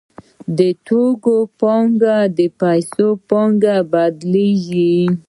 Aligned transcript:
د 0.57 0.59
توکو 0.87 1.35
پانګه 1.59 2.17
د 2.37 2.39
پیسو 2.59 3.07
په 3.15 3.19
پانګه 3.29 3.75
بدلېږي 3.91 4.95